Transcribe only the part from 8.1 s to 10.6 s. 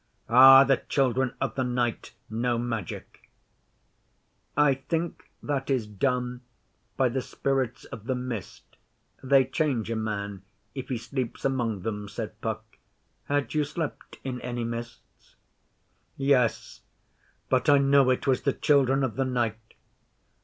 Mist. They change a man,